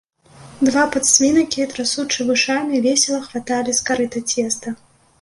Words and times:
Два 0.69 0.85
падсвінакі, 0.95 1.67
трасучы 1.75 2.19
вушамі, 2.31 2.83
весела 2.89 3.23
хваталі 3.29 3.71
з 3.83 3.89
карыта 3.91 4.27
цеста. 4.35 4.79